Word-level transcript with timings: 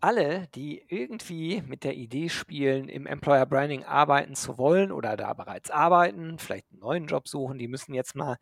alle, 0.00 0.48
die 0.54 0.84
irgendwie 0.88 1.62
mit 1.66 1.84
der 1.84 1.94
Idee 1.94 2.28
spielen, 2.28 2.88
im 2.88 3.06
Employer 3.06 3.46
Branding 3.46 3.84
arbeiten 3.84 4.34
zu 4.34 4.58
wollen 4.58 4.92
oder 4.92 5.16
da 5.16 5.32
bereits 5.32 5.70
arbeiten, 5.70 6.38
vielleicht 6.38 6.70
einen 6.70 6.80
neuen 6.80 7.06
Job 7.06 7.28
suchen, 7.28 7.58
die 7.58 7.68
müssen 7.68 7.94
jetzt 7.94 8.14
mal 8.14 8.38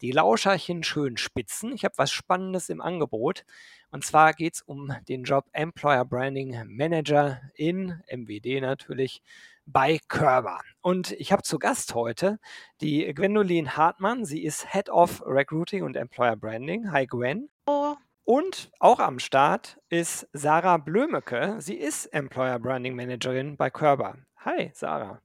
die 0.00 0.12
Lauscherchen 0.12 0.82
schön 0.82 1.16
spitzen. 1.16 1.72
Ich 1.72 1.84
habe 1.84 1.96
was 1.96 2.10
Spannendes 2.10 2.68
im 2.68 2.80
Angebot. 2.80 3.44
Und 3.90 4.04
zwar 4.04 4.34
geht 4.34 4.54
es 4.54 4.62
um 4.62 4.92
den 5.08 5.24
Job 5.24 5.46
Employer 5.52 6.04
Branding 6.04 6.62
Manager 6.66 7.40
in 7.54 8.02
MWD 8.10 8.60
natürlich 8.60 9.22
bei 9.64 9.98
Körber. 10.08 10.60
Und 10.80 11.12
ich 11.12 11.32
habe 11.32 11.42
zu 11.42 11.58
Gast 11.58 11.94
heute 11.94 12.38
die 12.80 13.12
Gwendolin 13.14 13.76
Hartmann. 13.76 14.24
Sie 14.24 14.42
ist 14.42 14.72
Head 14.72 14.90
of 14.90 15.22
Recruiting 15.26 15.82
und 15.84 15.96
Employer 15.96 16.36
Branding. 16.36 16.90
Hi 16.92 17.06
Gwen. 17.06 17.48
Oh. 17.66 17.96
Und 18.30 18.70
auch 18.78 18.98
am 18.98 19.20
Start 19.20 19.80
ist 19.88 20.28
Sarah 20.34 20.76
Blömecke. 20.76 21.56
Sie 21.60 21.76
ist 21.76 22.04
Employer 22.12 22.58
Branding 22.58 22.94
Managerin 22.94 23.56
bei 23.56 23.70
Körber. 23.70 24.18
Hi, 24.44 24.70
Sarah. 24.74 25.22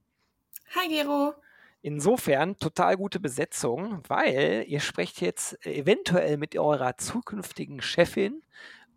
Hi, 0.74 0.88
Gero. 0.88 1.34
Insofern 1.82 2.56
total 2.56 2.96
gute 2.96 3.20
Besetzung, 3.20 4.02
weil 4.08 4.64
ihr 4.66 4.80
sprecht 4.80 5.20
jetzt 5.20 5.66
eventuell 5.66 6.38
mit 6.38 6.56
eurer 6.56 6.96
zukünftigen 6.96 7.82
Chefin 7.82 8.42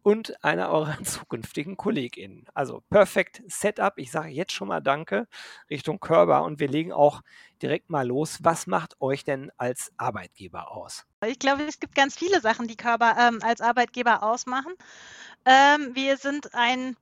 und 0.07 0.41
einer 0.41 0.69
eurer 0.69 0.97
zukünftigen 1.03 1.75
KollegInnen. 1.75 2.45
Also 2.53 2.81
perfekt 2.89 3.43
Setup. 3.47 3.91
Ich 3.97 4.09
sage 4.09 4.29
jetzt 4.29 4.53
schon 4.53 4.69
mal 4.69 4.79
Danke 4.79 5.27
Richtung 5.69 5.99
Körper 5.99 6.43
und 6.43 6.61
wir 6.61 6.69
legen 6.69 6.93
auch 6.93 7.21
direkt 7.61 7.89
mal 7.89 8.07
los. 8.07 8.37
Was 8.41 8.67
macht 8.67 9.01
euch 9.01 9.25
denn 9.25 9.51
als 9.57 9.91
Arbeitgeber 9.97 10.71
aus? 10.71 11.05
Ich 11.25 11.39
glaube, 11.39 11.63
es 11.63 11.81
gibt 11.81 11.93
ganz 11.93 12.15
viele 12.15 12.39
Sachen, 12.39 12.69
die 12.69 12.77
Körper 12.77 13.17
ähm, 13.19 13.39
als 13.41 13.59
Arbeitgeber 13.59 14.23
ausmachen. 14.23 14.71
Ähm, 15.43 15.93
wir 15.93 16.15
sind 16.15 16.53
ein 16.53 16.95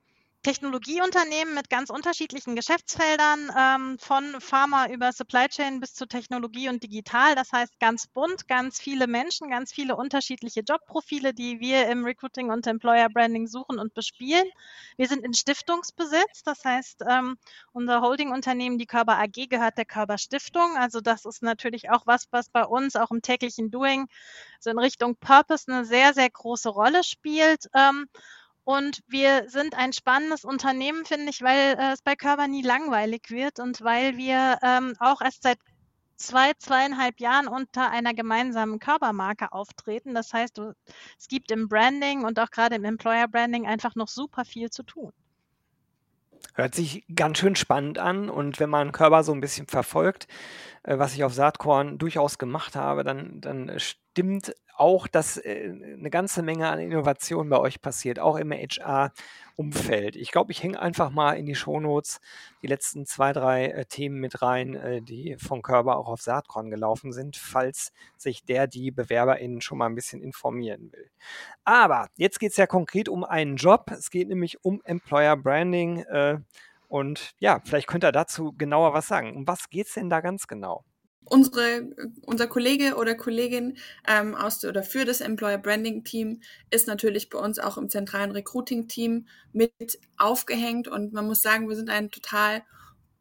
Technologieunternehmen 0.46 1.56
mit 1.56 1.72
ganz 1.72 1.90
unterschiedlichen 1.90 2.56
Geschäftsfeldern, 2.56 3.50
ähm, 3.58 3.98
von 3.98 4.40
Pharma 4.40 4.86
über 4.90 5.12
Supply 5.12 5.48
Chain 5.48 5.80
bis 5.80 5.96
zu 5.96 6.06
Technologie 6.06 6.70
und 6.70 6.84
Digital. 6.84 7.34
Das 7.34 7.52
heißt 7.52 7.80
ganz 7.80 8.06
bunt, 8.06 8.48
ganz 8.48 8.80
viele 8.80 9.08
Menschen, 9.08 9.50
ganz 9.50 9.74
viele 9.74 9.96
unterschiedliche 9.96 10.62
Jobprofile, 10.62 11.34
die 11.34 11.60
wir 11.60 11.88
im 11.88 12.06
Recruiting 12.06 12.52
und 12.52 12.68
Employer 12.68 13.10
Branding 13.10 13.48
suchen 13.48 13.80
und 13.80 13.96
bespielen. 13.96 14.46
Wir 14.98 15.08
sind 15.08 15.26
in 15.26 15.34
Stiftungsbesitz, 15.34 16.44
das 16.44 16.64
heißt, 16.64 17.02
ähm, 17.10 17.38
unser 17.74 18.02
Holdingunternehmen, 18.02 18.78
die 18.78 18.86
Körper 18.86 19.18
AG, 19.18 19.48
gehört 19.50 19.80
der 19.80 19.86
Körper 19.86 20.20
Stiftung. 20.20 20.78
Also 20.78 21.02
das 21.02 21.26
ist 21.26 21.42
natürlich 21.42 21.90
auch 21.90 22.06
was, 22.06 22.28
was 22.30 22.50
bei 22.50 22.66
uns 22.66 22.96
auch 22.96 23.10
im 23.10 23.24
täglichen 23.24 23.72
Doing 23.72 24.06
so 24.60 24.70
in 24.70 24.78
Richtung 24.78 25.16
Purpose 25.16 25.66
eine 25.72 25.86
sehr, 25.86 26.14
sehr 26.14 26.30
große 26.30 26.70
Rolle 26.70 27.04
spielt. 27.04 27.66
Ähm, 27.74 28.06
und 28.66 29.02
wir 29.08 29.48
sind 29.48 29.76
ein 29.76 29.94
spannendes 29.94 30.44
Unternehmen, 30.44 31.06
finde 31.06 31.30
ich, 31.30 31.42
weil 31.42 31.78
äh, 31.78 31.94
es 31.94 32.02
bei 32.02 32.16
Körper 32.16 32.48
nie 32.48 32.64
langweilig 32.64 33.30
wird 33.30 33.60
und 33.60 33.82
weil 33.82 34.18
wir 34.18 34.58
ähm, 34.64 34.96
auch 35.00 35.22
erst 35.22 35.44
seit 35.44 35.60
zwei, 36.18 36.54
zweieinhalb 36.58 37.20
Jahren 37.20 37.48
unter 37.48 37.92
einer 37.92 38.14
gemeinsamen 38.14 38.80
Körpermarke 38.80 39.52
auftreten. 39.52 40.16
Das 40.16 40.34
heißt, 40.34 40.60
es 40.60 41.28
gibt 41.28 41.52
im 41.52 41.70
Branding 41.70 42.24
und 42.24 42.40
auch 42.40 42.50
gerade 42.50 42.76
im 42.76 42.86
Employer 42.86 43.28
Branding 43.28 43.68
einfach 43.68 43.96
noch 43.96 44.08
super 44.08 44.46
viel 44.46 44.70
zu 44.72 44.84
tun. 44.84 45.12
Hört 46.54 46.74
sich 46.74 47.04
ganz 47.14 47.38
schön 47.38 47.56
spannend 47.56 48.00
an 48.00 48.30
und 48.30 48.60
wenn 48.60 48.70
man 48.70 48.94
Körper 48.94 49.24
so 49.24 49.34
ein 49.34 49.42
bisschen 49.42 49.68
verfolgt, 49.68 50.28
äh, 50.84 50.98
was 50.98 51.14
ich 51.14 51.24
auf 51.24 51.34
Saatkorn 51.34 51.98
durchaus 51.98 52.38
gemacht 52.40 52.76
habe, 52.76 53.04
dann, 53.04 53.42
dann 53.42 53.72
stimmt 53.78 54.56
auch, 54.78 55.08
dass 55.08 55.38
äh, 55.38 55.72
eine 55.98 56.10
ganze 56.10 56.42
Menge 56.42 56.70
an 56.70 56.80
Innovation 56.80 57.50
bei 57.50 57.58
euch 57.58 57.82
passiert, 57.82 58.20
auch 58.20 58.36
im 58.36 58.52
HR-Umfeld. 58.52 60.16
Ich 60.16 60.32
glaube, 60.32 60.52
ich 60.52 60.62
hänge 60.62 60.80
einfach 60.82 61.10
mal 61.10 61.34
in 61.34 61.46
die 61.46 61.56
Shownotes 61.56 62.20
die 62.62 62.68
letzten 62.68 63.06
zwei, 63.06 63.34
drei 63.34 63.68
äh, 63.68 63.86
Themen 63.86 64.20
mit 64.20 64.42
rein, 64.42 64.76
äh, 64.76 65.02
die 65.02 65.38
von 65.38 65.62
Körper 65.62 65.98
auch 65.98 66.08
auf 66.08 66.22
Saatkorn 66.22 66.70
gelaufen 66.70 67.14
sind, 67.14 67.38
falls 67.38 67.94
sich 68.18 68.44
der, 68.44 68.68
die 68.68 68.92
BewerberInnen 68.92 69.62
schon 69.62 69.78
mal 69.78 69.88
ein 69.88 69.96
bisschen 69.96 70.22
informieren 70.22 70.92
will. 70.92 71.10
Aber 71.64 72.10
jetzt 72.16 72.40
geht 72.40 72.52
es 72.52 72.58
ja 72.58 72.68
konkret 72.68 73.10
um 73.10 73.24
einen 73.24 73.56
Job. 73.56 73.92
Es 73.92 74.10
geht 74.10 74.28
nämlich 74.28 74.64
um 74.64 74.82
Employer 74.84 75.38
Branding. 75.38 76.00
Äh, 76.00 76.40
und 76.88 77.34
ja, 77.40 77.62
vielleicht 77.64 77.88
könnt 77.88 78.04
ihr 78.04 78.12
dazu 78.12 78.54
genauer 78.58 78.94
was 78.94 79.08
sagen. 79.08 79.36
Um 79.36 79.48
was 79.48 79.70
geht 79.70 79.88
es 79.88 79.94
denn 79.94 80.10
da 80.10 80.22
ganz 80.22 80.48
genau? 80.48 80.84
Unsere, 81.26 81.90
unser 82.22 82.48
Kollege 82.48 82.96
oder 82.96 83.16
Kollegin 83.16 83.78
ähm, 84.08 84.36
aus 84.36 84.64
oder 84.64 84.84
für 84.84 85.06
das 85.06 85.22
Employer 85.22 85.58
Branding 85.58 86.04
Team 86.04 86.42
ist 86.70 86.88
natürlich 86.88 87.30
bei 87.30 87.40
uns 87.40 87.60
auch 87.60 87.78
im 87.78 87.90
zentralen 87.90 88.32
Recruiting 88.32 88.88
Team 88.88 89.28
mit 89.52 90.00
aufgehängt 90.18 90.88
und 90.88 91.14
man 91.14 91.28
muss 91.28 91.42
sagen, 91.42 91.68
wir 91.68 91.76
sind 91.76 91.90
ein 91.90 92.12
total 92.12 92.64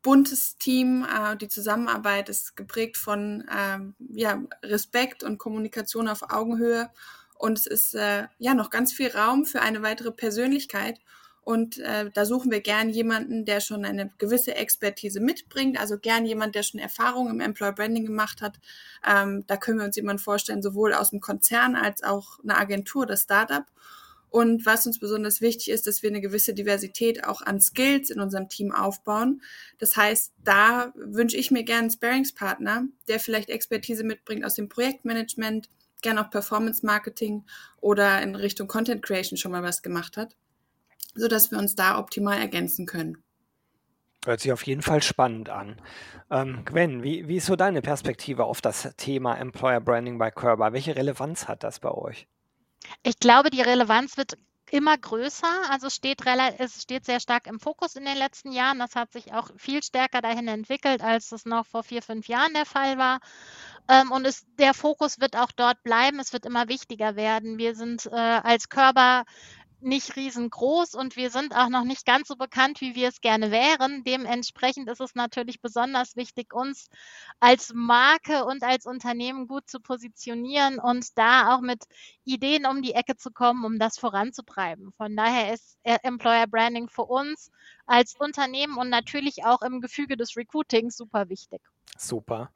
buntes 0.03 0.59
Team. 0.59 1.05
Äh, 1.05 1.37
die 1.37 1.49
Zusammenarbeit 1.49 2.29
ist 2.29 2.57
geprägt 2.57 2.97
von 2.97 3.45
ähm, 3.53 3.95
ja, 3.99 4.43
Respekt 4.63 5.25
und 5.25 5.39
Kommunikation 5.39 6.09
auf 6.09 6.31
Augenhöhe 6.31 6.91
und 7.37 7.59
es 7.59 7.67
ist 7.67 7.95
äh, 7.95 8.29
ja 8.39 8.55
noch 8.55 8.71
ganz 8.71 8.93
viel 8.93 9.09
Raum 9.09 9.45
für 9.45 9.61
eine 9.63 9.83
weitere 9.83 10.13
Persönlichkeit. 10.13 11.01
Und 11.45 11.79
äh, 11.79 12.11
da 12.11 12.25
suchen 12.25 12.51
wir 12.51 12.61
gern 12.61 12.89
jemanden, 12.89 13.45
der 13.45 13.61
schon 13.61 13.85
eine 13.85 14.11
gewisse 14.17 14.55
Expertise 14.55 15.21
mitbringt, 15.21 15.79
also 15.79 15.99
gern 15.99 16.25
jemand, 16.25 16.55
der 16.55 16.63
schon 16.63 16.81
Erfahrung 16.81 17.29
im 17.29 17.41
Employer 17.41 17.73
Branding 17.73 18.07
gemacht 18.07 18.41
hat. 18.41 18.59
Ähm, 19.07 19.45
da 19.47 19.59
können 19.59 19.79
wir 19.79 19.85
uns 19.85 19.97
jemanden 19.97 20.23
vorstellen, 20.23 20.63
sowohl 20.63 20.95
aus 20.95 21.11
dem 21.11 21.21
Konzern 21.21 21.77
als 21.77 22.03
auch 22.03 22.39
eine 22.43 22.57
Agentur, 22.57 23.05
das 23.05 23.23
Startup. 23.23 23.67
Und 24.31 24.65
was 24.65 24.87
uns 24.87 24.99
besonders 24.99 25.43
wichtig 25.43 25.71
ist, 25.71 25.87
dass 25.87 26.03
wir 26.03 26.11
eine 26.11 26.23
gewisse 26.23 26.55
Diversität 26.55 27.25
auch 27.25 27.43
an 27.43 27.61
Skills 27.61 28.09
in 28.09 28.21
unserem 28.21 28.49
Team 28.49 28.73
aufbauen. 28.73 29.43
Das 29.79 29.97
heißt, 29.97 30.33
da 30.43 30.93
wünsche 30.97 31.37
ich 31.37 31.51
mir 31.51 31.63
gerne 31.63 31.83
einen 31.83 31.91
Sparingspartner, 31.91 32.89
der 33.07 33.21
vielleicht 33.21 33.51
Expertise 33.51 34.03
mitbringt 34.03 34.45
aus 34.45 34.55
dem 34.55 34.71
Projektmanagement, 34.71 35.69
gerne 36.03 36.23
auch 36.23 36.31
Performance 36.31 36.85
Marketing 36.85 37.45
oder 37.81 38.23
in 38.23 38.35
Richtung 38.35 38.67
Content 38.67 39.03
Creation 39.03 39.37
schon 39.37 39.53
mal 39.53 39.63
was 39.63 39.83
gemacht 39.83 40.17
hat 40.17 40.35
sodass 41.15 41.51
wir 41.51 41.59
uns 41.59 41.75
da 41.75 41.99
optimal 41.99 42.39
ergänzen 42.39 42.87
können. 42.87 43.19
Hört 44.25 44.41
sich 44.41 44.53
auf 44.53 44.67
jeden 44.67 44.83
Fall 44.83 45.03
spannend 45.03 45.51
an. 45.51 45.77
Ähm, 46.31 46.65
Gwen, 46.65 47.03
wie, 47.03 47.29
wie 47.29 47.37
ist 47.37 47.47
so 47.47 47.57
deine 47.57 47.83
Perspektive 47.83 48.45
auf 48.45 48.63
das 48.63 48.95
Thema 48.97 49.35
Employer 49.37 49.81
Branding 49.81 50.19
bei 50.19 50.31
Körber? 50.31 50.73
Welche 50.73 50.97
Relevanz 50.97 51.47
hat 51.47 51.63
das 51.63 51.79
bei 51.79 51.91
euch? 51.91 52.27
Ich 53.03 53.19
glaube, 53.19 53.51
die 53.51 53.61
Relevanz 53.61 54.17
wird 54.17 54.39
immer 54.71 54.97
größer. 54.97 55.71
Also 55.71 55.91
steht 55.91 56.23
es 56.59 56.83
steht 56.83 57.05
sehr 57.05 57.21
stark 57.21 57.47
im 57.47 57.61
Fokus 57.61 57.97
in 57.97 58.05
den 58.05 58.17
letzten 58.17 58.51
Jahren. 58.51 58.79
Das 58.79 58.97
hat 58.97 59.13
sich 59.13 59.33
auch 59.33 59.51
viel 59.57 59.83
stärker 59.83 60.23
dahin 60.23 60.49
entwickelt, 60.49 61.03
als 61.03 61.31
es 61.33 61.45
noch 61.45 61.67
vor 61.67 61.83
vier, 61.83 62.03
fünf 62.03 62.27
Jahren 62.27 62.55
der 62.55 62.67
Fall 62.67 62.99
war. 62.99 63.21
Ähm, 63.89 64.11
und 64.11 64.27
es, 64.27 64.47
der 64.59 64.75
Fokus 64.75 65.21
wird 65.21 65.37
auch 65.37 65.53
dort 65.53 65.83
bleiben. 65.83 66.19
Es 66.19 66.33
wird 66.33 66.47
immer 66.47 66.69
wichtiger 66.69 67.17
werden. 67.17 67.59
Wir 67.59 67.75
sind 67.75 68.07
äh, 68.07 68.15
als 68.15 68.69
Körper 68.69 69.25
nicht 69.85 70.17
riesengroß 70.17 70.95
und 70.95 71.17
wir 71.17 71.31
sind 71.31 71.55
auch 71.55 71.69
noch 71.69 71.85
nicht 71.85 72.07
ganz 72.07 72.29
so 72.29 72.37
bekannt, 72.37 72.81
wie 72.81 72.95
wir 72.95 73.09
es 73.09 73.21
gerne 73.21 73.51
wären. 73.51 74.03
Dementsprechend 74.05 74.89
ist 74.89 75.01
es 75.01 75.15
natürlich 75.15 75.61
besonders 75.61 76.17
wichtig, 76.17 76.55
uns 76.55 76.89
als 77.41 77.73
Marke 77.75 78.45
und 78.45 78.63
als 78.63 78.87
Unternehmen 78.87 79.47
gut 79.47 79.69
zu 79.69 79.81
positionieren 79.81 80.79
und 80.79 81.17
da 81.19 81.55
auch 81.55 81.61
mit 81.61 81.85
Ideen 82.25 82.67
um 82.67 82.83
die 82.83 82.95
Ecke 82.95 83.17
zu 83.17 83.31
kommen, 83.31 83.65
um 83.65 83.79
das 83.79 83.99
voranzutreiben. 83.99 84.93
Von 84.97 85.15
daher 85.17 85.53
ist 85.53 85.79
Employer 85.85 86.47
Branding 86.47 86.89
für 86.89 87.05
uns 87.05 87.51
als 87.87 88.15
Unternehmen 88.19 88.77
und 88.77 88.89
natürlich 88.89 89.45
auch 89.45 89.63
im 89.63 89.81
Gefüge 89.81 90.17
des 90.17 90.37
Recruitings 90.37 90.97
super 90.97 91.29
wichtig. 91.29 91.61
Super. 91.97 92.51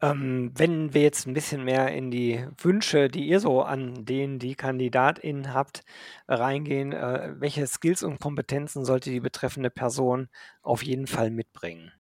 Ähm, 0.00 0.52
wenn 0.54 0.94
wir 0.94 1.02
jetzt 1.02 1.26
ein 1.26 1.34
bisschen 1.34 1.64
mehr 1.64 1.88
in 1.88 2.10
die 2.10 2.46
Wünsche, 2.58 3.08
die 3.08 3.26
ihr 3.26 3.40
so 3.40 3.62
an 3.62 4.06
den, 4.06 4.38
die 4.38 4.54
KandidatInnen 4.54 5.52
habt, 5.52 5.82
reingehen, 6.28 6.92
äh, 6.92 7.34
welche 7.38 7.66
Skills 7.66 8.02
und 8.02 8.20
Kompetenzen 8.20 8.84
sollte 8.84 9.10
die 9.10 9.20
betreffende 9.20 9.70
Person 9.70 10.28
auf 10.62 10.82
jeden 10.82 11.06
Fall 11.06 11.30
mitbringen? 11.30 11.92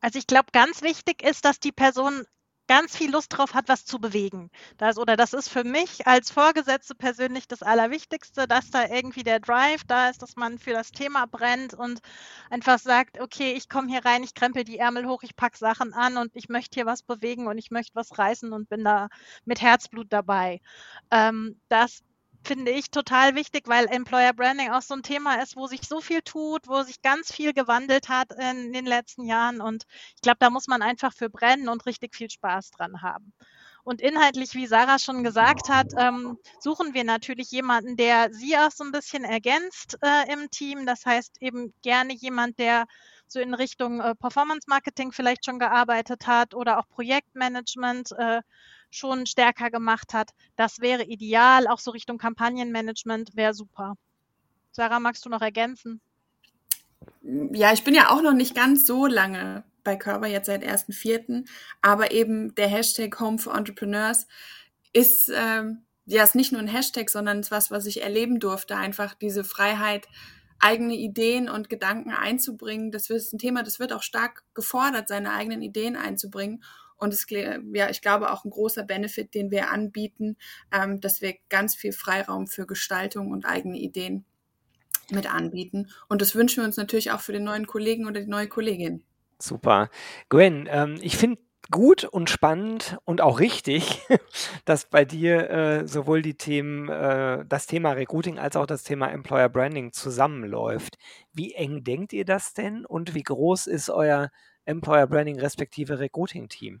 Also 0.00 0.18
ich 0.18 0.26
glaube, 0.26 0.48
ganz 0.52 0.82
wichtig 0.82 1.22
ist, 1.22 1.44
dass 1.44 1.60
die 1.60 1.72
Person 1.72 2.24
ganz 2.72 2.96
viel 2.96 3.12
Lust 3.12 3.36
drauf 3.36 3.52
hat, 3.52 3.68
was 3.68 3.84
zu 3.84 3.98
bewegen. 3.98 4.50
Das, 4.78 4.96
oder 4.96 5.14
das 5.14 5.34
ist 5.34 5.50
für 5.50 5.62
mich 5.62 6.06
als 6.06 6.30
Vorgesetzte 6.30 6.94
persönlich 6.94 7.46
das 7.46 7.62
Allerwichtigste, 7.62 8.48
dass 8.48 8.70
da 8.70 8.86
irgendwie 8.88 9.24
der 9.24 9.40
Drive 9.40 9.84
da 9.86 10.08
ist, 10.08 10.22
dass 10.22 10.36
man 10.36 10.58
für 10.58 10.72
das 10.72 10.90
Thema 10.90 11.26
brennt 11.26 11.74
und 11.74 12.00
einfach 12.48 12.78
sagt, 12.78 13.20
okay, 13.20 13.52
ich 13.52 13.68
komme 13.68 13.88
hier 13.88 14.06
rein, 14.06 14.22
ich 14.22 14.32
krempel 14.32 14.64
die 14.64 14.78
Ärmel 14.78 15.06
hoch, 15.06 15.22
ich 15.22 15.36
packe 15.36 15.58
Sachen 15.58 15.92
an 15.92 16.16
und 16.16 16.30
ich 16.34 16.48
möchte 16.48 16.76
hier 16.76 16.86
was 16.86 17.02
bewegen 17.02 17.46
und 17.46 17.58
ich 17.58 17.70
möchte 17.70 17.94
was 17.94 18.18
reißen 18.18 18.54
und 18.54 18.70
bin 18.70 18.84
da 18.84 19.08
mit 19.44 19.60
Herzblut 19.60 20.06
dabei. 20.10 20.62
Ähm, 21.10 21.60
das 21.68 22.02
finde 22.44 22.70
ich 22.72 22.90
total 22.90 23.34
wichtig, 23.34 23.64
weil 23.66 23.86
Employer 23.86 24.32
Branding 24.32 24.70
auch 24.70 24.82
so 24.82 24.94
ein 24.94 25.02
Thema 25.02 25.42
ist, 25.42 25.56
wo 25.56 25.66
sich 25.66 25.82
so 25.82 26.00
viel 26.00 26.22
tut, 26.22 26.68
wo 26.68 26.82
sich 26.82 27.02
ganz 27.02 27.32
viel 27.32 27.52
gewandelt 27.52 28.08
hat 28.08 28.32
in 28.32 28.72
den 28.72 28.86
letzten 28.86 29.26
Jahren. 29.26 29.60
Und 29.60 29.84
ich 30.14 30.22
glaube, 30.22 30.38
da 30.40 30.50
muss 30.50 30.66
man 30.66 30.82
einfach 30.82 31.12
für 31.12 31.30
brennen 31.30 31.68
und 31.68 31.86
richtig 31.86 32.14
viel 32.14 32.30
Spaß 32.30 32.70
dran 32.70 33.02
haben. 33.02 33.32
Und 33.84 34.00
inhaltlich, 34.00 34.54
wie 34.54 34.66
Sarah 34.66 34.98
schon 34.98 35.24
gesagt 35.24 35.68
hat, 35.68 35.88
ähm, 35.96 36.38
suchen 36.60 36.94
wir 36.94 37.02
natürlich 37.02 37.50
jemanden, 37.50 37.96
der 37.96 38.32
sie 38.32 38.56
auch 38.56 38.70
so 38.70 38.84
ein 38.84 38.92
bisschen 38.92 39.24
ergänzt 39.24 39.98
äh, 40.02 40.32
im 40.32 40.50
Team. 40.50 40.86
Das 40.86 41.04
heißt 41.04 41.38
eben 41.40 41.74
gerne 41.82 42.14
jemand, 42.14 42.58
der 42.60 42.86
so 43.26 43.40
in 43.40 43.54
Richtung 43.54 44.00
äh, 44.00 44.14
Performance 44.14 44.66
Marketing 44.68 45.10
vielleicht 45.10 45.44
schon 45.44 45.58
gearbeitet 45.58 46.26
hat 46.26 46.54
oder 46.54 46.78
auch 46.78 46.88
Projektmanagement. 46.88 48.12
Äh, 48.12 48.42
schon 48.92 49.26
stärker 49.26 49.70
gemacht 49.70 50.14
hat. 50.14 50.30
Das 50.56 50.80
wäre 50.80 51.04
ideal. 51.04 51.66
Auch 51.66 51.78
so 51.78 51.90
Richtung 51.90 52.18
Kampagnenmanagement 52.18 53.34
wäre 53.34 53.54
super. 53.54 53.94
Sarah, 54.70 55.00
magst 55.00 55.24
du 55.24 55.30
noch 55.30 55.42
ergänzen? 55.42 56.00
Ja, 57.52 57.72
ich 57.72 57.84
bin 57.84 57.94
ja 57.94 58.10
auch 58.10 58.22
noch 58.22 58.32
nicht 58.32 58.54
ganz 58.54 58.86
so 58.86 59.06
lange 59.06 59.64
bei 59.84 59.96
Körper, 59.96 60.26
jetzt 60.26 60.46
seit 60.46 60.64
1.4., 60.64 61.44
aber 61.80 62.12
eben 62.12 62.54
der 62.54 62.68
Hashtag 62.68 63.18
Home 63.18 63.38
for 63.38 63.54
Entrepreneurs 63.54 64.26
ist, 64.92 65.30
ähm, 65.34 65.82
ja, 66.06 66.22
ist 66.22 66.34
nicht 66.34 66.52
nur 66.52 66.60
ein 66.60 66.68
Hashtag, 66.68 67.10
sondern 67.10 67.40
ist 67.40 67.50
was, 67.50 67.70
was 67.70 67.86
ich 67.86 68.02
erleben 68.02 68.38
durfte. 68.38 68.76
Einfach 68.76 69.14
diese 69.14 69.44
Freiheit, 69.44 70.06
eigene 70.60 70.94
Ideen 70.94 71.48
und 71.48 71.68
Gedanken 71.68 72.10
einzubringen. 72.10 72.92
Das 72.92 73.10
ist 73.10 73.32
ein 73.32 73.38
Thema, 73.38 73.62
das 73.62 73.80
wird 73.80 73.92
auch 73.92 74.02
stark 74.02 74.44
gefordert, 74.54 75.08
seine 75.08 75.32
eigenen 75.32 75.62
Ideen 75.62 75.96
einzubringen. 75.96 76.62
Und 77.02 77.12
es, 77.12 77.26
ja, 77.28 77.90
ich 77.90 78.00
glaube 78.00 78.30
auch 78.30 78.44
ein 78.44 78.50
großer 78.50 78.84
Benefit, 78.84 79.34
den 79.34 79.50
wir 79.50 79.70
anbieten, 79.70 80.36
ähm, 80.72 81.00
dass 81.00 81.20
wir 81.20 81.34
ganz 81.48 81.74
viel 81.74 81.92
Freiraum 81.92 82.46
für 82.46 82.64
Gestaltung 82.64 83.32
und 83.32 83.44
eigene 83.44 83.76
Ideen 83.76 84.24
mit 85.10 85.32
anbieten. 85.32 85.90
Und 86.08 86.22
das 86.22 86.36
wünschen 86.36 86.62
wir 86.62 86.64
uns 86.64 86.76
natürlich 86.76 87.10
auch 87.10 87.18
für 87.18 87.32
den 87.32 87.42
neuen 87.42 87.66
Kollegen 87.66 88.06
oder 88.06 88.20
die 88.20 88.28
neue 88.28 88.46
Kollegin. 88.46 89.02
Super. 89.40 89.90
Gwen, 90.28 90.68
ähm, 90.70 90.96
ich 91.02 91.16
finde 91.16 91.40
gut 91.72 92.04
und 92.04 92.30
spannend 92.30 92.98
und 93.04 93.20
auch 93.20 93.40
richtig, 93.40 94.00
dass 94.64 94.88
bei 94.88 95.04
dir 95.04 95.50
äh, 95.50 95.88
sowohl 95.88 96.22
die 96.22 96.34
Themen, 96.34 96.88
äh, 96.88 97.44
das 97.48 97.66
Thema 97.66 97.90
Recruiting 97.92 98.38
als 98.38 98.54
auch 98.54 98.66
das 98.66 98.84
Thema 98.84 99.08
Employer 99.10 99.48
Branding 99.48 99.92
zusammenläuft. 99.92 100.98
Wie 101.32 101.54
eng 101.54 101.82
denkt 101.82 102.12
ihr 102.12 102.24
das 102.24 102.54
denn 102.54 102.86
und 102.86 103.14
wie 103.16 103.24
groß 103.24 103.66
ist 103.66 103.90
euer 103.90 104.30
Employer 104.66 105.08
Branding 105.08 105.40
respektive 105.40 105.98
Recruiting 105.98 106.48
Team? 106.48 106.80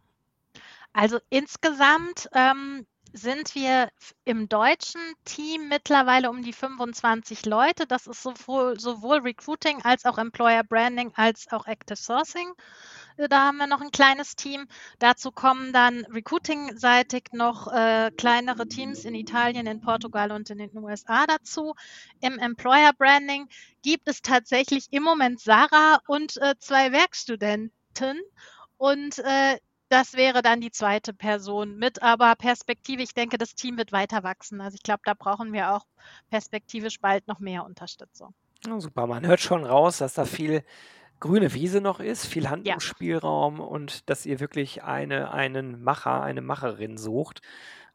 Also 0.92 1.18
insgesamt 1.30 2.28
ähm, 2.32 2.86
sind 3.12 3.54
wir 3.54 3.90
im 4.24 4.48
deutschen 4.48 5.00
Team 5.24 5.68
mittlerweile 5.68 6.30
um 6.30 6.42
die 6.42 6.52
25 6.52 7.44
Leute. 7.44 7.86
Das 7.86 8.06
ist 8.06 8.22
sowohl, 8.22 8.80
sowohl 8.80 9.18
Recruiting 9.18 9.82
als 9.82 10.04
auch 10.04 10.18
Employer 10.18 10.64
Branding 10.64 11.12
als 11.14 11.46
auch 11.52 11.66
Active 11.66 11.96
Sourcing. 11.96 12.52
Äh, 13.16 13.28
da 13.28 13.46
haben 13.46 13.58
wir 13.58 13.66
noch 13.66 13.80
ein 13.82 13.90
kleines 13.90 14.34
Team. 14.34 14.66
Dazu 14.98 15.30
kommen 15.30 15.72
dann 15.72 16.04
recruiting-seitig 16.06 17.24
noch 17.32 17.70
äh, 17.70 18.10
kleinere 18.16 18.66
Teams 18.66 19.04
in 19.04 19.14
Italien, 19.14 19.66
in 19.66 19.80
Portugal 19.80 20.32
und 20.32 20.48
in 20.50 20.58
den 20.58 20.76
USA 20.78 21.26
dazu. 21.26 21.74
Im 22.20 22.38
Employer 22.38 22.92
Branding 22.94 23.48
gibt 23.82 24.08
es 24.08 24.22
tatsächlich 24.22 24.86
im 24.90 25.02
Moment 25.02 25.40
Sarah 25.40 26.00
und 26.06 26.36
äh, 26.38 26.54
zwei 26.58 26.92
Werkstudenten. 26.92 28.20
Und 28.78 29.18
äh, 29.18 29.58
das 29.92 30.14
wäre 30.14 30.40
dann 30.40 30.62
die 30.62 30.70
zweite 30.70 31.12
Person 31.12 31.76
mit, 31.76 32.02
aber 32.02 32.34
Perspektive, 32.34 33.02
ich 33.02 33.12
denke, 33.12 33.36
das 33.36 33.54
Team 33.54 33.76
wird 33.76 33.92
weiter 33.92 34.22
wachsen. 34.22 34.62
Also 34.62 34.76
ich 34.76 34.82
glaube, 34.82 35.02
da 35.04 35.12
brauchen 35.12 35.52
wir 35.52 35.74
auch 35.74 35.84
perspektivisch 36.30 36.98
bald 36.98 37.28
noch 37.28 37.40
mehr 37.40 37.64
Unterstützung. 37.64 38.34
Ja, 38.66 38.80
super, 38.80 39.06
man 39.06 39.26
hört 39.26 39.40
schon 39.40 39.64
raus, 39.64 39.98
dass 39.98 40.14
da 40.14 40.24
viel 40.24 40.64
grüne 41.20 41.52
Wiese 41.52 41.82
noch 41.82 42.00
ist, 42.00 42.24
viel 42.24 42.48
Handlungsspielraum 42.48 43.58
ja. 43.58 43.64
und 43.64 44.08
dass 44.08 44.24
ihr 44.24 44.40
wirklich 44.40 44.82
eine, 44.82 45.30
einen 45.30 45.82
Macher, 45.82 46.22
eine 46.22 46.40
Macherin 46.40 46.96
sucht. 46.96 47.42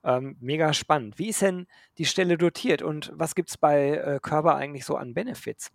Ähm, 0.03 0.37
mega 0.39 0.73
spannend. 0.73 1.17
Wie 1.17 1.29
ist 1.29 1.41
denn 1.41 1.65
die 1.97 2.05
Stelle 2.05 2.37
dotiert 2.37 2.83
und 2.83 3.11
was 3.15 3.33
gibt 3.33 3.49
es 3.49 3.57
bei 3.57 3.97
äh, 3.97 4.19
Körper 4.21 4.55
eigentlich 4.55 4.85
so 4.85 4.97
an 4.97 5.15
Benefits? 5.15 5.71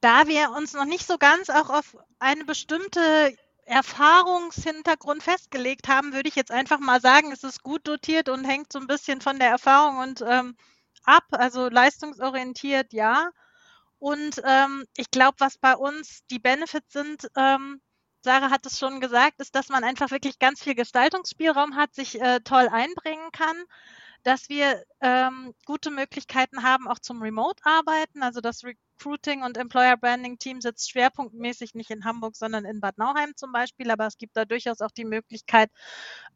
Da 0.00 0.28
wir 0.28 0.52
uns 0.56 0.74
noch 0.74 0.84
nicht 0.84 1.06
so 1.06 1.18
ganz 1.18 1.50
auch 1.50 1.70
auf 1.70 1.96
eine 2.20 2.44
bestimmte 2.44 3.34
Erfahrungshintergrund 3.66 5.22
festgelegt 5.22 5.88
haben, 5.88 6.12
würde 6.12 6.28
ich 6.28 6.36
jetzt 6.36 6.50
einfach 6.50 6.78
mal 6.78 7.00
sagen, 7.00 7.32
es 7.32 7.44
ist 7.44 7.62
gut 7.62 7.86
dotiert 7.86 8.28
und 8.28 8.44
hängt 8.44 8.72
so 8.72 8.78
ein 8.78 8.86
bisschen 8.86 9.20
von 9.20 9.38
der 9.38 9.50
Erfahrung 9.50 9.98
und 9.98 10.22
ähm, 10.26 10.56
ab. 11.04 11.24
Also 11.32 11.68
leistungsorientiert, 11.68 12.92
ja. 12.92 13.30
Und 13.98 14.40
ähm, 14.44 14.84
ich 14.96 15.10
glaube, 15.10 15.36
was 15.38 15.58
bei 15.58 15.74
uns 15.76 16.20
die 16.30 16.38
Benefits 16.38 16.92
sind, 16.92 17.28
ähm, 17.36 17.80
Sarah 18.22 18.50
hat 18.50 18.66
es 18.66 18.78
schon 18.78 19.00
gesagt, 19.00 19.40
ist, 19.40 19.54
dass 19.54 19.68
man 19.68 19.84
einfach 19.84 20.10
wirklich 20.10 20.38
ganz 20.38 20.62
viel 20.62 20.74
Gestaltungsspielraum 20.74 21.76
hat, 21.76 21.94
sich 21.94 22.20
äh, 22.20 22.40
toll 22.40 22.68
einbringen 22.68 23.30
kann 23.32 23.56
dass 24.26 24.48
wir 24.48 24.82
ähm, 25.00 25.54
gute 25.66 25.92
Möglichkeiten 25.92 26.64
haben, 26.64 26.88
auch 26.88 26.98
zum 26.98 27.22
Remote-Arbeiten. 27.22 28.24
Also 28.24 28.40
das 28.40 28.64
Recruiting 28.96 29.42
und 29.42 29.56
Employer 29.56 29.96
Branding 29.96 30.38
Team 30.38 30.60
sitzt 30.60 30.90
schwerpunktmäßig 30.90 31.74
nicht 31.74 31.90
in 31.90 32.04
Hamburg, 32.04 32.36
sondern 32.36 32.64
in 32.64 32.80
Bad 32.80 32.98
Nauheim 32.98 33.32
zum 33.36 33.52
Beispiel. 33.52 33.90
Aber 33.90 34.06
es 34.06 34.18
gibt 34.18 34.36
da 34.36 34.44
durchaus 34.44 34.80
auch 34.80 34.90
die 34.90 35.04
Möglichkeit, 35.04 35.70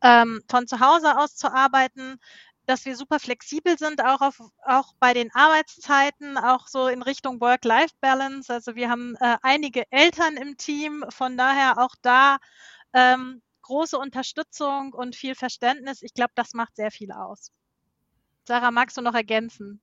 ähm, 0.03 0.43
von 0.49 0.67
zu 0.67 0.81
Hause 0.81 1.19
aus 1.19 1.37
zu 1.37 1.53
arbeiten 1.53 2.19
dass 2.67 2.85
wir 2.85 2.95
super 2.95 3.19
flexibel 3.19 3.77
sind, 3.79 4.05
auch, 4.05 4.21
auf, 4.21 4.41
auch 4.65 4.93
bei 5.01 5.13
den 5.13 5.35
Arbeitszeiten, 5.35 6.39
auch 6.39 6.69
so 6.69 6.87
in 6.87 7.03
Richtung 7.03 7.41
Work-Life-Balance. 7.41 8.53
Also 8.53 8.77
wir 8.77 8.89
haben 8.89 9.17
äh, 9.17 9.39
einige 9.43 9.91
Eltern 9.91 10.37
im 10.37 10.57
Team, 10.57 11.05
von 11.09 11.37
daher 11.37 11.79
auch 11.79 11.97
da 12.01 12.37
ähm, 12.93 13.43
große 13.63 13.99
Unterstützung 13.99 14.93
und 14.93 15.17
viel 15.17 15.35
Verständnis. 15.35 16.03
Ich 16.03 16.15
glaube, 16.15 16.31
das 16.37 16.55
macht 16.55 16.77
sehr 16.77 16.93
viel 16.93 17.11
aus. 17.11 17.51
Sarah, 18.47 18.71
magst 18.71 18.97
du 18.97 19.01
noch 19.01 19.15
ergänzen? 19.15 19.81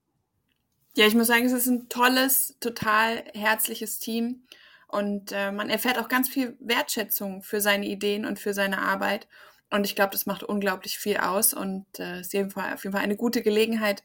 Ja, 0.97 1.05
ich 1.05 1.13
muss 1.13 1.27
sagen, 1.27 1.45
es 1.45 1.51
ist 1.51 1.67
ein 1.67 1.89
tolles, 1.89 2.55
total 2.59 3.23
herzliches 3.35 3.99
Team 3.99 4.41
und 4.88 5.31
äh, 5.31 5.51
man 5.51 5.69
erfährt 5.69 5.99
auch 5.99 6.07
ganz 6.07 6.27
viel 6.27 6.57
Wertschätzung 6.59 7.44
für 7.44 7.61
seine 7.61 7.85
Ideen 7.85 8.25
und 8.25 8.39
für 8.39 8.51
seine 8.56 8.80
Arbeit. 8.80 9.27
Und 9.69 9.85
ich 9.85 9.95
glaube, 9.95 10.09
das 10.13 10.25
macht 10.25 10.42
unglaublich 10.42 10.97
viel 10.97 11.18
aus 11.18 11.54
und 11.54 11.85
äh, 11.99 12.21
ist 12.21 12.30
auf 12.30 12.33
jeden 12.33 12.51
Fall 12.94 13.04
eine 13.04 13.16
gute 13.16 13.44
Gelegenheit, 13.44 14.01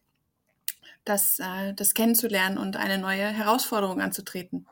das, 1.06 1.38
äh, 1.38 1.72
das 1.72 1.94
kennenzulernen 1.94 2.58
und 2.58 2.76
eine 2.76 2.99
neue 2.99 3.26
Herausforderung 3.26 4.02
anzutreten. 4.02 4.66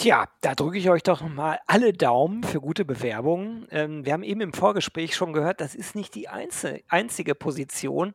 Tja, 0.00 0.28
da 0.40 0.54
drücke 0.54 0.78
ich 0.78 0.88
euch 0.88 1.02
doch 1.02 1.20
mal 1.20 1.60
alle 1.66 1.92
Daumen 1.92 2.42
für 2.42 2.58
gute 2.58 2.86
Bewerbungen. 2.86 3.68
Ähm, 3.70 4.06
wir 4.06 4.14
haben 4.14 4.22
eben 4.22 4.40
im 4.40 4.54
Vorgespräch 4.54 5.14
schon 5.14 5.34
gehört, 5.34 5.60
das 5.60 5.74
ist 5.74 5.94
nicht 5.94 6.14
die 6.14 6.26
einzel 6.26 6.82
einzige 6.88 7.34
Position, 7.34 8.14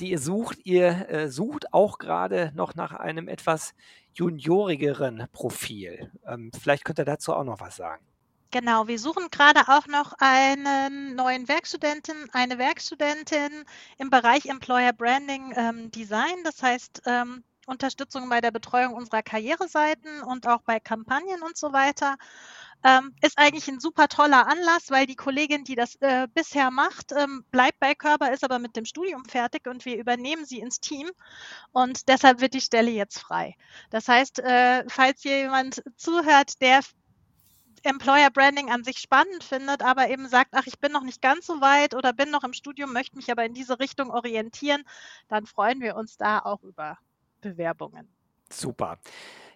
die 0.00 0.08
ihr 0.08 0.20
sucht. 0.20 0.64
Ihr 0.64 1.06
äh, 1.10 1.28
sucht 1.28 1.74
auch 1.74 1.98
gerade 1.98 2.50
noch 2.54 2.76
nach 2.76 2.94
einem 2.94 3.28
etwas 3.28 3.74
juniorigeren 4.14 5.28
Profil. 5.30 6.10
Ähm, 6.26 6.50
vielleicht 6.58 6.86
könnt 6.86 6.98
ihr 6.98 7.04
dazu 7.04 7.34
auch 7.34 7.44
noch 7.44 7.60
was 7.60 7.76
sagen. 7.76 8.02
Genau, 8.50 8.88
wir 8.88 8.98
suchen 8.98 9.28
gerade 9.30 9.60
auch 9.68 9.86
noch 9.86 10.14
einen 10.20 11.14
neuen 11.14 11.46
Werkstudentin, 11.46 12.16
eine 12.32 12.56
Werkstudentin 12.56 13.66
im 13.98 14.08
Bereich 14.08 14.46
Employer 14.46 14.94
Branding 14.94 15.52
ähm, 15.54 15.90
Design. 15.90 16.42
Das 16.44 16.62
heißt, 16.62 17.02
ähm, 17.04 17.44
Unterstützung 17.68 18.28
bei 18.28 18.40
der 18.40 18.50
Betreuung 18.50 18.94
unserer 18.94 19.22
Karriereseiten 19.22 20.22
und 20.22 20.46
auch 20.46 20.62
bei 20.62 20.80
Kampagnen 20.80 21.42
und 21.42 21.56
so 21.56 21.72
weiter. 21.72 22.16
Ähm, 22.84 23.12
ist 23.22 23.38
eigentlich 23.38 23.68
ein 23.68 23.80
super 23.80 24.06
toller 24.06 24.46
Anlass, 24.46 24.90
weil 24.90 25.06
die 25.06 25.16
Kollegin, 25.16 25.64
die 25.64 25.74
das 25.74 25.96
äh, 25.96 26.28
bisher 26.32 26.70
macht, 26.70 27.12
ähm, 27.12 27.44
bleibt 27.50 27.80
bei 27.80 27.94
Körper, 27.94 28.32
ist 28.32 28.44
aber 28.44 28.60
mit 28.60 28.76
dem 28.76 28.84
Studium 28.84 29.24
fertig 29.24 29.66
und 29.66 29.84
wir 29.84 29.98
übernehmen 29.98 30.44
sie 30.44 30.60
ins 30.60 30.80
Team 30.80 31.10
und 31.72 32.08
deshalb 32.08 32.40
wird 32.40 32.54
die 32.54 32.60
Stelle 32.60 32.90
jetzt 32.90 33.18
frei. 33.18 33.56
Das 33.90 34.06
heißt, 34.06 34.38
äh, 34.38 34.84
falls 34.88 35.22
hier 35.22 35.38
jemand 35.38 35.82
zuhört, 35.96 36.62
der 36.62 36.82
Employer 37.82 38.30
Branding 38.30 38.70
an 38.70 38.84
sich 38.84 38.98
spannend 38.98 39.42
findet, 39.42 39.82
aber 39.82 40.08
eben 40.08 40.28
sagt, 40.28 40.50
ach, 40.52 40.66
ich 40.66 40.78
bin 40.78 40.92
noch 40.92 41.02
nicht 41.02 41.20
ganz 41.22 41.46
so 41.46 41.60
weit 41.60 41.94
oder 41.94 42.12
bin 42.12 42.30
noch 42.30 42.44
im 42.44 42.52
Studium, 42.52 42.92
möchte 42.92 43.16
mich 43.16 43.30
aber 43.30 43.44
in 43.44 43.54
diese 43.54 43.78
Richtung 43.80 44.10
orientieren, 44.10 44.84
dann 45.28 45.46
freuen 45.46 45.80
wir 45.80 45.96
uns 45.96 46.16
da 46.16 46.38
auch 46.40 46.62
über 46.62 46.98
Bewerbungen. 47.40 48.08
Super. 48.50 48.98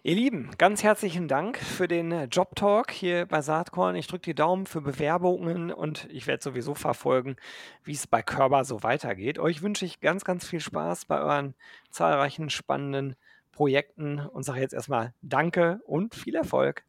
Ihr 0.05 0.15
Lieben, 0.15 0.51
ganz 0.57 0.83
herzlichen 0.83 1.29
Dank 1.29 1.57
für 1.57 1.87
den 1.87 2.11
äh, 2.11 2.25
Job 2.25 2.57
Talk 2.57 2.91
hier 2.91 3.25
bei 3.25 3.41
Saatkorn. 3.41 3.95
Ich 3.95 4.07
drücke 4.07 4.23
die 4.23 4.35
Daumen 4.35 4.65
für 4.65 4.81
Bewerbungen 4.81 5.71
und 5.71 6.07
ich 6.11 6.27
werde 6.27 6.43
sowieso 6.43 6.75
verfolgen, 6.75 7.37
wie 7.85 7.93
es 7.93 8.05
bei 8.05 8.21
Körber 8.21 8.65
so 8.65 8.83
weitergeht. 8.83 9.39
Euch 9.39 9.61
wünsche 9.61 9.85
ich 9.85 10.01
ganz, 10.01 10.25
ganz 10.25 10.45
viel 10.45 10.59
Spaß 10.59 11.05
bei 11.05 11.21
euren 11.21 11.55
zahlreichen 11.89 12.49
spannenden 12.49 13.15
Projekten 13.53 14.19
und 14.19 14.43
sage 14.43 14.59
jetzt 14.59 14.73
erstmal 14.73 15.13
Danke 15.21 15.79
und 15.85 16.15
viel 16.15 16.35
Erfolg. 16.35 16.83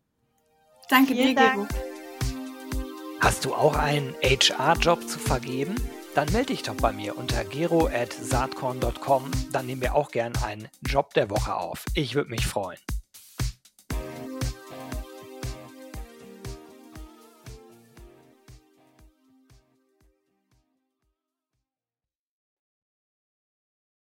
Danke 0.90 1.14
dir, 1.14 1.34
Gero. 1.34 1.68
Hast 3.20 3.44
du 3.44 3.54
auch 3.54 3.76
einen 3.76 4.14
HR-Job 4.22 5.08
zu 5.08 5.20
vergeben? 5.20 5.76
Dann 6.14 6.30
melde 6.30 6.52
dich 6.52 6.62
doch 6.62 6.76
bei 6.76 6.92
mir 6.92 7.18
unter 7.18 7.44
gero.saatkorn.com. 7.44 9.30
Dann 9.50 9.66
nehmen 9.66 9.82
wir 9.82 9.96
auch 9.96 10.12
gern 10.12 10.32
einen 10.44 10.68
Job 10.86 11.12
der 11.14 11.28
Woche 11.28 11.56
auf. 11.56 11.84
Ich 11.94 12.14
würde 12.14 12.30
mich 12.30 12.46
freuen. 12.46 12.78